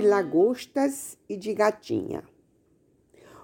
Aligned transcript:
de 0.00 0.06
lagostas 0.06 1.18
e 1.28 1.36
de 1.36 1.52
gatinha. 1.52 2.22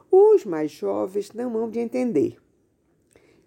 Os 0.09 0.45
mais 0.45 0.71
jovens 0.71 1.33
não 1.33 1.57
hão 1.57 1.69
de 1.69 1.81
entender. 1.81 2.37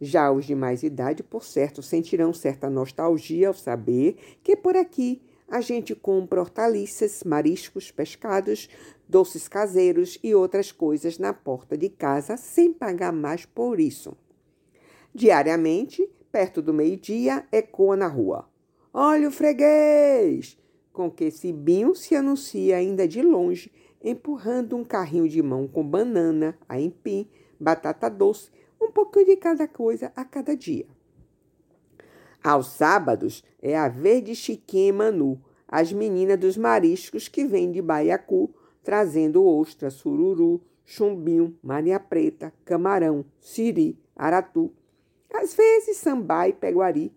Já 0.02 0.30
os 0.30 0.45
de 0.45 0.54
mais 0.54 0.84
idade, 0.84 1.23
por 1.23 1.45
certo, 1.45 1.81
sentirão 1.81 2.34
certa 2.34 2.70
nostalgia 2.70 3.48
ao 3.48 3.54
saber 3.54 4.17
que 4.43 4.57
por 4.57 4.75
aqui 4.75 5.21
a 5.48 5.62
gente 5.62 5.95
compra 5.95 6.41
hortaliças, 6.41 7.23
mariscos, 7.23 7.91
pescados, 7.91 8.67
doces 9.08 9.48
caseiros 9.48 10.20
e 10.21 10.35
outras 10.35 10.73
coisas 10.73 11.17
na 11.17 11.31
porta 11.31 11.77
de 11.77 11.88
casa 11.88 12.35
sem 12.35 12.73
pagar 12.73 13.13
mais 13.13 13.45
por 13.45 13.80
isso. 13.80 14.17
Diariamente, 15.16 16.05
perto 16.30 16.62
do 16.62 16.73
meio-dia, 16.73 17.48
ecoa 17.53 17.95
na 17.95 18.08
rua. 18.08 18.49
Olha 18.94 19.30
o 19.30 19.31
freguês! 19.31 20.58
Com 20.97 21.11
que 21.11 21.29
Cibinho 21.29 21.93
se 21.93 22.15
anuncia 22.15 22.77
ainda 22.77 23.07
de 23.07 23.21
longe, 23.21 23.71
empurrando 24.03 24.75
um 24.75 24.83
carrinho 24.83 25.29
de 25.29 25.43
mão 25.43 25.67
com 25.67 25.87
banana, 25.87 26.57
aipim, 26.67 27.29
batata 27.59 28.09
doce, 28.09 28.49
um 28.81 28.91
pouquinho 28.91 29.27
de 29.27 29.35
cada 29.35 29.67
coisa 29.67 30.11
a 30.15 30.25
cada 30.25 30.57
dia. 30.57 30.87
Aos 32.43 32.70
sábados 32.70 33.43
é 33.61 33.77
a 33.77 33.87
verde 33.87 34.33
Chiquinha 34.33 34.87
e 34.87 34.91
Manu, 34.91 35.39
as 35.67 35.93
meninas 35.93 36.39
dos 36.39 36.57
mariscos 36.57 37.27
que 37.27 37.45
vêm 37.45 37.71
de 37.71 37.79
Baiacu, 37.79 38.49
trazendo 38.84 39.45
ostra, 39.45 39.91
sururu, 39.91 40.63
chumbinho, 40.84 41.55
maria 41.61 41.99
preta, 41.99 42.51
camarão, 42.65 43.23
siri, 43.39 43.99
aratu, 44.15 44.73
às 45.31 45.53
vezes 45.53 45.98
sambá 45.98 46.49
e 46.49 46.53
peguari, 46.53 47.13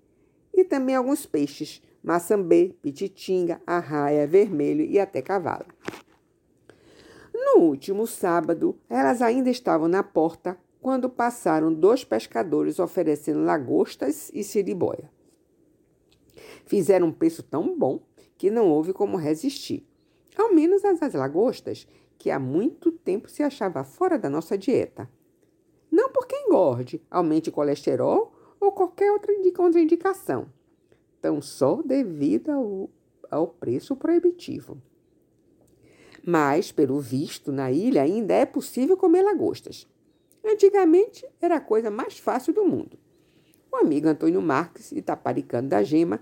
e 0.52 0.64
também 0.64 0.94
alguns 0.94 1.24
peixes, 1.24 1.80
maçambê, 2.02 2.74
pititinga, 2.82 3.60
arraia, 3.66 4.26
vermelho 4.26 4.84
e 4.84 4.98
até 4.98 5.20
cavalo. 5.20 5.66
No 7.32 7.62
último 7.62 8.06
sábado, 8.06 8.78
elas 8.88 9.20
ainda 9.22 9.50
estavam 9.50 9.88
na 9.88 10.02
porta 10.02 10.58
quando 10.80 11.10
passaram 11.10 11.72
dois 11.72 12.04
pescadores 12.04 12.78
oferecendo 12.78 13.44
lagostas 13.44 14.30
e 14.32 14.42
siribóia. 14.42 15.10
Fizeram 16.64 17.08
um 17.08 17.12
preço 17.12 17.42
tão 17.42 17.76
bom 17.76 18.00
que 18.38 18.50
não 18.50 18.68
houve 18.68 18.92
como 18.92 19.16
resistir. 19.16 19.86
Ao 20.36 20.54
menos 20.54 20.84
as, 20.84 21.02
as 21.02 21.14
lagostas, 21.14 21.86
que 22.16 22.30
há 22.30 22.38
muito 22.38 22.92
tempo 22.92 23.28
se 23.28 23.42
achava 23.42 23.84
fora 23.84 24.18
da 24.18 24.30
nossa 24.30 24.56
dieta. 24.56 25.10
Não 25.90 26.10
porque 26.10 26.36
engorde, 26.36 27.02
aumente 27.10 27.50
colesterol 27.50 28.32
ou 28.60 28.72
qualquer 28.72 29.10
outra 29.10 29.34
contraindicação, 29.54 30.46
tão 31.20 31.40
só 31.40 31.82
devido 31.82 32.50
ao, 32.50 32.90
ao 33.30 33.46
preço 33.46 33.94
proibitivo. 33.96 34.80
Mas, 36.24 36.70
pelo 36.70 37.00
visto, 37.00 37.50
na 37.50 37.70
ilha 37.70 38.02
ainda 38.02 38.34
é 38.34 38.44
possível 38.44 38.96
comer 38.96 39.22
lagostas. 39.22 39.88
Antigamente 40.44 41.26
era 41.40 41.56
a 41.56 41.60
coisa 41.60 41.90
mais 41.90 42.18
fácil 42.18 42.52
do 42.52 42.64
mundo. 42.64 42.98
O 43.72 43.76
amigo 43.76 44.08
Antônio 44.08 44.42
Marques, 44.42 44.92
Itaparicano 44.92 45.68
da 45.68 45.82
Gema, 45.82 46.20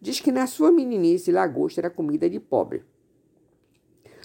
diz 0.00 0.20
que 0.20 0.32
na 0.32 0.46
sua 0.46 0.72
meninice 0.72 1.32
lagosta 1.32 1.80
era 1.80 1.90
comida 1.90 2.28
de 2.28 2.40
pobre. 2.40 2.84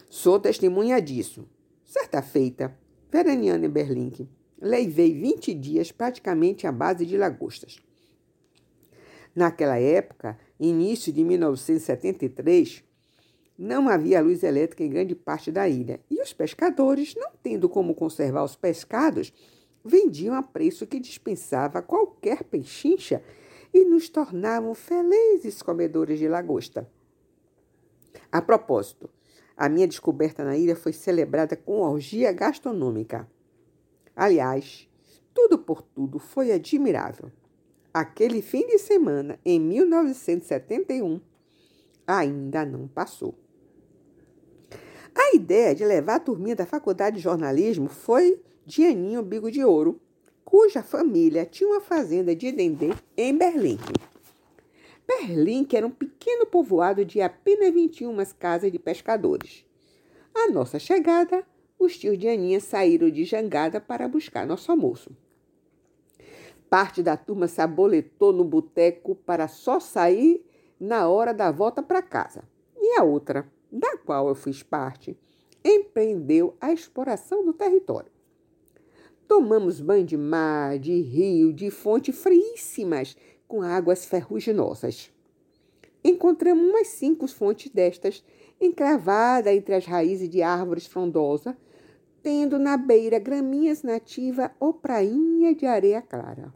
Sou 0.10 0.40
testemunha 0.40 1.02
disso. 1.02 1.48
Certa 1.84 2.22
feita, 2.22 2.76
veraneando 3.12 3.66
em 3.66 3.70
Berlim, 3.70 4.12
levei 4.60 5.14
20 5.14 5.54
dias 5.54 5.92
praticamente 5.92 6.66
à 6.66 6.72
base 6.72 7.06
de 7.06 7.18
lagostas. 7.18 7.78
Naquela 9.36 9.80
época, 9.80 10.38
início 10.60 11.12
de 11.12 11.24
1973, 11.24 12.84
não 13.58 13.90
havia 13.90 14.22
luz 14.22 14.44
elétrica 14.44 14.84
em 14.84 14.90
grande 14.90 15.16
parte 15.16 15.52
da 15.52 15.68
ilha 15.68 16.00
e 16.10 16.22
os 16.22 16.34
pescadores, 16.34 17.16
não 17.16 17.32
tendo 17.42 17.68
como 17.68 17.96
conservar 17.96 18.44
os 18.44 18.56
pescados, 18.56 19.34
vendiam 19.84 20.36
a 20.36 20.44
preço 20.44 20.88
que 20.88 21.00
dispensava 21.00 21.82
qualquer 21.82 22.44
pechincha 22.44 23.24
e 23.74 23.84
nos 23.86 24.08
tornavam 24.08 24.74
felizes 24.76 25.62
comedores 25.62 26.20
de 26.20 26.28
lagosta. 26.28 26.88
A 28.32 28.42
propósito, 28.42 29.10
a 29.58 29.68
minha 29.68 29.88
descoberta 29.88 30.44
na 30.44 30.58
ilha 30.58 30.76
foi 30.76 30.94
celebrada 30.94 31.56
com 31.56 31.82
orgia 31.82 32.32
gastronômica. 32.32 33.28
Aliás, 34.16 34.88
tudo 35.34 35.58
por 35.58 35.82
tudo 35.82 36.20
foi 36.20 36.52
admirável. 36.52 37.32
Aquele 37.94 38.42
fim 38.42 38.66
de 38.66 38.80
semana, 38.80 39.40
em 39.46 39.60
1971, 39.60 41.22
ainda 42.08 42.66
não 42.66 42.88
passou. 42.88 43.36
A 45.14 45.36
ideia 45.36 45.76
de 45.76 45.86
levar 45.86 46.16
a 46.16 46.20
turminha 46.20 46.56
da 46.56 46.66
faculdade 46.66 47.18
de 47.18 47.22
jornalismo 47.22 47.88
foi 47.88 48.42
de 48.66 48.84
Aninho 48.84 49.22
Bigo 49.22 49.52
de 49.52 49.64
Ouro, 49.64 50.02
cuja 50.44 50.82
família 50.82 51.46
tinha 51.46 51.70
uma 51.70 51.82
fazenda 51.82 52.36
de 52.36 52.52
dendê 52.52 52.90
em 53.16 53.38
Berlim. 53.38 53.78
Berlim 55.08 55.68
era 55.72 55.86
um 55.86 55.92
pequeno 55.92 56.48
povoado 56.48 57.06
de 57.06 57.22
apenas 57.22 57.72
21 57.72 58.18
casas 58.40 58.72
de 58.72 58.80
pescadores. 58.80 59.66
À 60.34 60.50
nossa 60.50 60.80
chegada, 60.80 61.46
os 61.78 61.96
tios 61.96 62.18
de 62.18 62.28
Aninha 62.28 62.60
saíram 62.60 63.12
de 63.12 63.24
jangada 63.24 63.80
para 63.80 64.08
buscar 64.08 64.48
nosso 64.48 64.72
almoço. 64.72 65.16
Parte 66.74 67.04
da 67.04 67.16
turma 67.16 67.48
se 67.48 67.62
aboletou 67.62 68.34
no 68.34 68.44
boteco 68.44 69.14
para 69.14 69.48
só 69.48 69.80
sair 69.80 70.44
na 70.80 71.08
hora 71.08 71.32
da 71.32 71.52
volta 71.52 71.84
para 71.84 72.02
casa. 72.02 72.44
E 72.76 73.00
a 73.00 73.04
outra, 73.04 73.48
da 73.72 73.96
qual 73.98 74.28
eu 74.28 74.34
fiz 74.34 74.64
parte, 74.64 75.16
empreendeu 75.64 76.58
a 76.60 76.74
exploração 76.74 77.46
do 77.46 77.54
território. 77.54 78.12
Tomamos 79.28 79.80
banho 79.80 80.04
de 80.04 80.18
mar, 80.18 80.80
de 80.80 81.00
rio, 81.00 81.54
de 81.54 81.70
fonte 81.70 82.12
friíssimas, 82.12 83.16
com 83.48 83.62
águas 83.62 84.06
ferruginosas. 84.06 85.12
Encontramos 86.04 86.68
umas 86.68 86.88
cinco 86.88 87.28
fontes 87.28 87.72
destas, 87.72 88.24
encravada 88.60 89.54
entre 89.54 89.76
as 89.76 89.86
raízes 89.86 90.28
de 90.28 90.42
árvores 90.42 90.88
frondosas, 90.88 91.54
tendo 92.24 92.58
na 92.58 92.78
beira 92.78 93.20
graminhas 93.20 93.84
nativa 93.84 94.52
ou 94.60 94.74
prainha 94.74 95.54
de 95.54 95.68
areia 95.68 96.02
clara. 96.02 96.52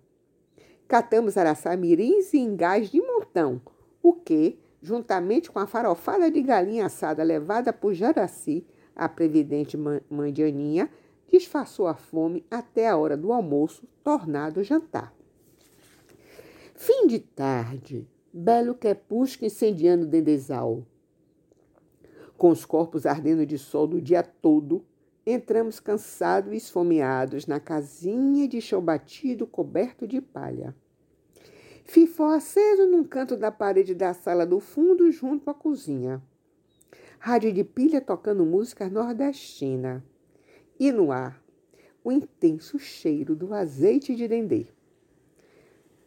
Catamos 0.88 1.38
araçamirins 1.38 2.34
e 2.34 2.38
engás 2.38 2.90
de 2.90 3.02
montão, 3.02 3.62
o 4.02 4.14
que, 4.14 4.58
juntamente 4.81 5.52
com 5.52 5.59
a 5.59 5.68
farofada 5.68 6.31
de 6.31 6.42
galinha 6.42 6.86
assada 6.86 7.24
levada 7.24 7.74
por 7.74 7.94
Jaraci, 7.94 8.66
a 8.96 9.09
previdente 9.09 9.78
mãe 9.78 10.31
de 10.31 10.44
Aninha, 10.44 10.90
disfarçou 11.30 11.88
a 11.88 11.94
fome 11.94 12.46
até 12.50 12.88
a 12.88 12.96
hora 12.96 13.18
do 13.18 13.34
almoço, 13.34 13.86
tornado 14.02 14.64
jantar. 14.64 15.14
Fim 16.74 17.06
de 17.06 17.20
tarde, 17.20 18.08
belo 18.31 18.74
crepúsculo 18.74 19.47
incendiando 19.47 20.06
Dendezal. 20.06 20.84
Com 22.38 22.50
os 22.50 22.64
corpos 22.64 23.06
ardendo 23.06 23.46
de 23.46 23.58
sol 23.58 23.88
do 23.88 24.00
dia 24.00 24.24
todo, 24.24 24.86
entramos 25.30 25.82
cansados 25.82 26.54
e 26.54 26.56
esfomeados 26.56 27.46
na 27.46 27.60
casinha 27.60 28.48
de 28.48 28.62
chão 28.62 28.82
batido 28.82 29.46
coberto 29.46 30.08
de 30.08 30.22
palha. 30.22 30.74
Fifó 31.84 32.34
aceso 32.34 32.88
num 32.88 33.04
canto 33.04 33.36
da 33.36 33.52
parede 33.52 33.94
da 33.94 34.14
sala 34.14 34.46
do 34.46 34.62
fundo, 34.62 35.12
junto 35.12 35.50
à 35.50 35.54
cozinha. 35.54 36.22
Rádio 37.20 37.52
de 37.52 37.64
pilha 37.64 38.00
tocando 38.00 38.46
música 38.46 38.90
nordestina 38.90 40.02
e 40.80 40.94
no 40.94 41.12
ar 41.12 41.44
o 42.04 42.12
intenso 42.12 42.80
cheiro 42.80 43.36
do 43.36 43.54
azeite 43.54 44.16
de 44.16 44.30
dendê. 44.30 44.68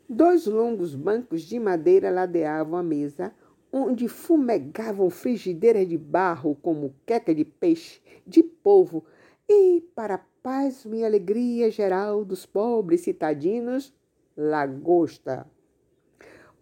Dois 0.08 0.46
longos 0.46 0.94
bancos 0.94 1.42
de 1.42 1.60
madeira 1.60 2.10
ladeavam 2.10 2.78
a 2.78 2.82
mesa, 2.82 3.34
onde 3.72 4.08
fumegavam 4.08 5.10
frigideiras 5.10 5.88
de 5.88 5.96
barro 5.96 6.56
como 6.62 6.94
queca 7.06 7.34
de 7.34 7.44
peixe, 7.44 8.00
de 8.26 8.42
polvo, 8.42 9.04
e, 9.48 9.80
para 9.94 10.14
a 10.14 10.20
paz 10.42 10.84
e 10.84 11.04
alegria 11.04 11.70
geral 11.70 12.24
dos 12.24 12.46
pobres 12.46 13.02
citadinos, 13.02 13.92
lagosta. 14.36 15.46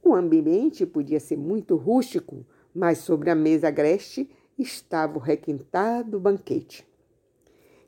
O 0.02 0.14
ambiente 0.14 0.87
podia 0.87 1.20
ser 1.20 1.37
muito 1.37 1.76
rústico, 1.76 2.46
mas 2.75 2.99
sobre 2.99 3.31
a 3.31 3.34
mesa 3.34 3.69
agreste 3.69 4.31
estava 4.58 5.19
o 5.19 5.20
requintado 5.20 6.19
banquete. 6.19 6.87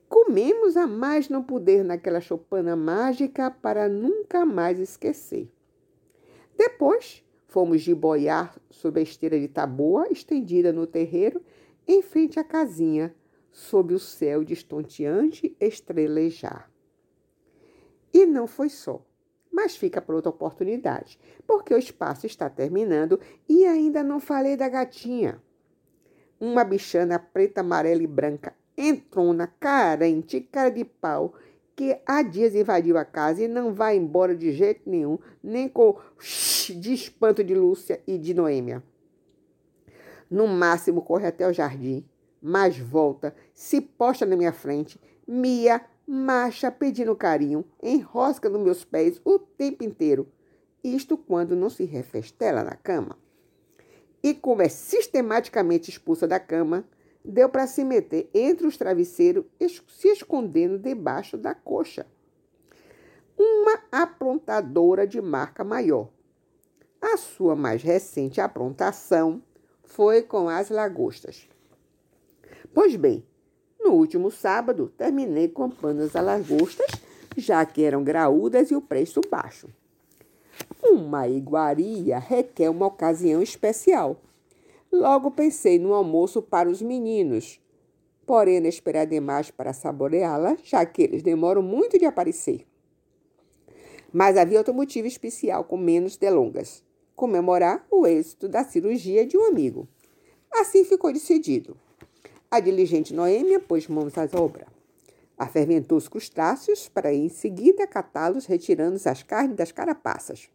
Comemos 0.08 0.76
a 0.76 0.87
mais 0.87 1.28
não 1.28 1.43
poder 1.43 1.84
naquela 1.84 2.20
chopana 2.20 2.75
mágica 2.75 3.50
para 3.50 3.88
nunca 3.88 4.44
mais 4.44 4.78
esquecer. 4.78 5.49
Depois, 6.56 7.25
fomos 7.50 7.82
de 7.82 7.93
boiar 7.93 8.56
sob 8.70 9.00
a 9.00 9.02
esteira 9.02 9.38
de 9.38 9.49
taboa 9.49 10.06
estendida 10.11 10.73
no 10.73 10.87
terreiro, 10.87 11.43
em 11.87 12.00
frente 12.00 12.38
à 12.38 12.44
casinha, 12.44 13.12
sob 13.50 13.93
o 13.93 13.99
céu 13.99 14.44
de 14.44 14.52
estonteante 14.52 15.56
estrelejar. 15.58 16.70
E 18.14 18.25
não 18.25 18.47
foi 18.47 18.69
só, 18.69 19.05
mas 19.50 19.76
fica 19.76 20.00
para 20.00 20.14
outra 20.14 20.31
oportunidade, 20.31 21.19
porque 21.44 21.75
o 21.75 21.79
espaço 21.79 22.25
está 22.25 22.49
terminando 22.49 23.19
e 23.49 23.67
ainda 23.67 24.02
não 24.02 24.20
falei 24.20 24.56
da 24.56 24.69
gatinha. 24.69 25.43
uma 26.38 26.64
bichana 26.64 27.19
preta, 27.19 27.61
amarela 27.61 28.02
e 28.02 28.06
branca, 28.06 28.55
entrona, 28.79 29.47
carente, 29.47 30.41
cara 30.41 30.70
de 30.70 30.85
pau, 30.85 31.35
que 31.80 31.98
há 32.04 32.20
dias 32.20 32.54
invadiu 32.54 32.98
a 32.98 33.06
casa 33.06 33.42
e 33.42 33.48
não 33.48 33.72
vai 33.72 33.96
embora 33.96 34.36
de 34.36 34.52
jeito 34.52 34.82
nenhum, 34.84 35.18
nem 35.42 35.66
com 35.66 35.96
de 36.76 36.92
espanto 36.92 37.42
de 37.42 37.54
Lúcia 37.54 38.02
e 38.06 38.18
de 38.18 38.34
Noêmia. 38.34 38.82
No 40.30 40.46
máximo 40.46 41.00
corre 41.00 41.26
até 41.26 41.48
o 41.48 41.54
jardim, 41.54 42.04
mas 42.38 42.76
volta, 42.78 43.34
se 43.54 43.80
posta 43.80 44.26
na 44.26 44.36
minha 44.36 44.52
frente, 44.52 45.00
mia, 45.26 45.80
marcha 46.06 46.70
pedindo 46.70 47.16
carinho, 47.16 47.64
enrosca 47.82 48.50
nos 48.50 48.60
meus 48.60 48.84
pés 48.84 49.18
o 49.24 49.38
tempo 49.38 49.82
inteiro. 49.82 50.28
Isto 50.84 51.16
quando 51.16 51.56
não 51.56 51.70
se 51.70 51.86
refestela 51.86 52.62
na 52.62 52.76
cama. 52.76 53.16
E 54.22 54.34
como 54.34 54.60
é 54.60 54.68
sistematicamente 54.68 55.88
expulsa 55.88 56.28
da 56.28 56.38
cama, 56.38 56.84
deu 57.25 57.49
para 57.49 57.67
se 57.67 57.84
meter 57.84 58.28
entre 58.34 58.67
os 58.67 58.76
travesseiros, 58.76 59.44
se 59.88 60.08
escondendo 60.08 60.78
debaixo 60.78 61.37
da 61.37 61.55
coxa. 61.55 62.06
Uma 63.38 63.81
aprontadora 63.90 65.06
de 65.06 65.20
marca 65.20 65.64
maior. 65.64 66.08
A 67.00 67.17
sua 67.17 67.56
mais 67.56 67.82
recente 67.82 68.40
aprontação 68.40 69.43
foi 69.84 70.22
com 70.22 70.49
as 70.49 70.69
lagostas. 70.69 71.49
Pois 72.75 72.94
bem, 72.96 73.25
no 73.81 73.93
último 73.93 74.31
sábado 74.31 74.93
terminei 74.96 75.49
comprando 75.49 76.00
as 76.00 76.12
lagostas, 76.12 76.90
já 77.37 77.64
que 77.64 77.82
eram 77.82 78.05
graúdas 78.05 78.70
e 78.70 78.76
o 78.76 78.82
preço 78.82 79.20
baixo. 79.31 79.69
Uma 80.82 81.26
iguaria 81.26 82.19
requer 82.19 82.69
uma 82.69 82.87
ocasião 82.87 83.43
especial. 83.43 84.20
Logo 84.92 85.31
pensei 85.31 85.78
no 85.78 85.94
almoço 85.94 86.42
para 86.42 86.69
os 86.69 86.82
meninos, 86.82 87.60
porém 88.26 88.60
não 88.60 88.69
esperar 88.69 89.06
demais 89.06 89.50
para 89.50 89.72
saboreá-la, 89.72 90.56
já 90.64 90.84
que 90.84 91.02
eles 91.02 91.22
demoram 91.22 91.62
muito 91.62 91.96
de 91.96 92.04
aparecer. 92.04 92.66
Mas 94.12 94.37
havia 94.37 94.58
outro 94.58 94.75
motivo 94.75 95.06
especial 95.06 95.62
com 95.62 95.76
menos 95.76 96.16
delongas: 96.16 96.82
comemorar 97.14 97.87
o 97.90 98.04
êxito 98.06 98.48
da 98.48 98.64
cirurgia 98.64 99.25
de 99.25 99.37
um 99.37 99.44
amigo. 99.44 99.87
Assim 100.52 100.84
ficou 100.84 101.12
decidido. 101.12 101.76
A 102.50 102.58
diligente 102.58 103.14
Noêmia 103.14 103.60
pôs 103.60 103.87
mãos 103.87 104.19
à 104.19 104.28
obra. 104.37 104.66
Afermentou 105.38 105.96
os 105.96 106.08
crustáceos 106.08 106.88
para 106.88 107.14
em 107.14 107.28
seguida 107.28 107.87
catá-los, 107.87 108.44
retirando 108.44 108.96
as 109.06 109.22
carnes 109.22 109.56
das 109.56 109.70
carapaças. 109.70 110.50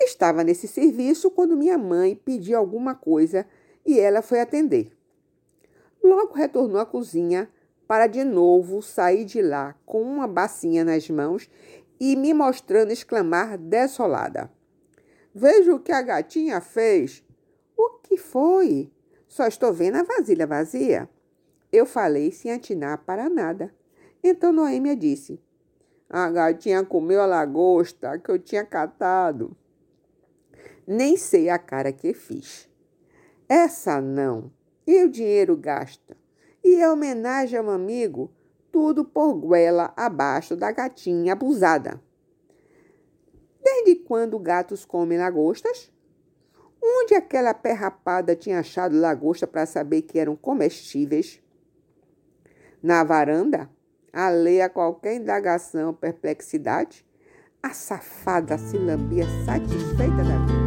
Estava 0.00 0.42
nesse 0.42 0.66
serviço 0.66 1.30
quando 1.30 1.56
minha 1.56 1.76
mãe 1.76 2.16
pediu 2.16 2.56
alguma 2.56 2.94
coisa 2.94 3.46
e 3.84 4.00
ela 4.00 4.22
foi 4.22 4.40
atender. 4.40 4.90
Logo 6.02 6.32
retornou 6.32 6.80
à 6.80 6.86
cozinha 6.86 7.48
para 7.86 8.06
de 8.06 8.24
novo 8.24 8.80
sair 8.80 9.24
de 9.24 9.42
lá 9.42 9.74
com 9.84 10.00
uma 10.02 10.26
bacinha 10.26 10.84
nas 10.84 11.10
mãos 11.10 11.50
e 12.00 12.16
me 12.16 12.32
mostrando 12.32 12.92
exclamar 12.92 13.58
desolada: 13.58 14.50
Veja 15.34 15.74
o 15.74 15.78
que 15.78 15.92
a 15.92 16.00
gatinha 16.00 16.60
fez. 16.60 17.22
O 17.76 17.98
que 18.02 18.16
foi? 18.16 18.90
Só 19.28 19.46
estou 19.46 19.72
vendo 19.72 19.96
a 19.96 20.02
vasilha 20.02 20.46
vazia. 20.46 21.08
Eu 21.70 21.84
falei 21.84 22.32
sem 22.32 22.50
atinar 22.50 23.04
para 23.04 23.28
nada. 23.28 23.72
Então 24.24 24.52
Noêmia 24.52 24.96
disse: 24.96 25.38
A 26.08 26.30
gatinha 26.30 26.84
comeu 26.84 27.20
a 27.20 27.26
lagosta 27.26 28.18
que 28.18 28.30
eu 28.30 28.38
tinha 28.38 28.64
catado. 28.64 29.56
Nem 30.86 31.16
sei 31.16 31.48
a 31.48 31.58
cara 31.58 31.92
que 31.92 32.12
fiz. 32.12 32.68
Essa 33.48 34.00
não. 34.00 34.50
E 34.86 35.04
o 35.04 35.10
dinheiro 35.10 35.56
gasta. 35.56 36.16
E 36.62 36.82
a 36.82 36.92
homenagem 36.92 37.58
ao 37.58 37.70
amigo, 37.70 38.30
tudo 38.70 39.04
por 39.04 39.34
goela 39.34 39.92
abaixo 39.96 40.56
da 40.56 40.70
gatinha 40.70 41.32
abusada. 41.32 42.00
Desde 43.62 43.96
quando 43.96 44.38
gatos 44.38 44.84
comem 44.84 45.18
lagostas? 45.18 45.92
Onde 46.82 47.14
aquela 47.14 47.52
pé 47.52 47.72
rapada 47.72 48.34
tinha 48.34 48.60
achado 48.60 48.98
lagosta 48.98 49.46
para 49.46 49.66
saber 49.66 50.02
que 50.02 50.18
eram 50.18 50.34
comestíveis? 50.34 51.42
Na 52.82 53.04
varanda, 53.04 53.68
alheia 54.12 54.66
a 54.66 54.70
qualquer 54.70 55.16
indagação 55.16 55.92
perplexidade, 55.92 57.06
a 57.62 57.70
safada 57.70 58.56
se 58.56 58.78
lambia 58.78 59.26
satisfeita 59.44 60.16
da 60.16 60.46
vida. 60.46 60.59